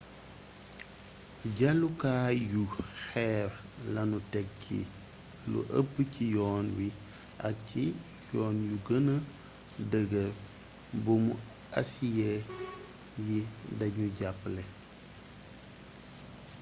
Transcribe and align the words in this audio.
jàllukaay 1.57 2.37
yu 2.53 2.63
xeer 3.05 3.49
lanu 3.93 4.17
teg 4.31 4.47
ci 4.63 4.77
lu 5.51 5.59
ëpp 5.79 5.93
ci 6.13 6.23
yoon 6.35 6.65
wi 6.77 6.87
ak 7.47 7.55
ci 7.69 7.83
yoon 8.33 8.55
yu 8.69 8.75
gëna 8.87 9.15
dëggër 9.91 10.31
buumu 11.03 11.33
asiye 11.79 12.29
yi 13.27 13.37
danuy 13.77 14.09
jàppale 14.19 14.63